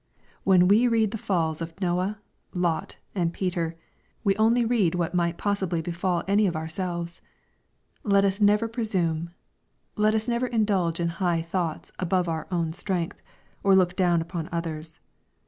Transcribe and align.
When 0.43 0.67
we 0.67 0.87
read 0.87 1.11
the 1.11 1.19
falls 1.19 1.61
of 1.61 1.79
Noah, 1.79 2.17
Lot, 2.55 2.95
and 3.13 3.31
Peter, 3.31 3.75
we 4.23 4.35
only 4.37 4.65
road 4.65 4.95
what 4.95 5.13
might 5.13 5.37
possibly 5.37 5.79
befall 5.79 6.23
any 6.27 6.47
of 6.47 6.55
ourselves. 6.55 7.21
Let 8.01 8.25
us 8.25 8.41
never 8.41 8.67
presume. 8.67 9.29
Let 9.95 10.15
us 10.15 10.27
never 10.27 10.47
indulge 10.47 10.99
in 10.99 11.09
high 11.21 11.43
thoughts 11.43 11.91
about 11.99 12.27
our 12.27 12.47
own 12.49 12.73
438 12.73 12.73
EXPOSITORY 12.73 12.95
THOUGHTS. 13.05 13.19
Btrength, 13.21 13.41
or 13.63 13.75
look 13.75 13.95
down 13.95 14.21
upon 14.23 14.49
others. 14.51 15.01